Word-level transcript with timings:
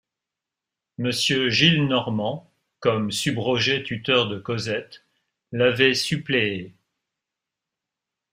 Monsieur 0.97 1.51
Gillenormand, 1.51 2.51
comme 2.79 3.11
subrogé 3.11 3.83
tuteur 3.83 4.27
de 4.29 4.39
Cosette, 4.39 5.05
l’avait 5.51 5.93
suppléé. 5.93 6.73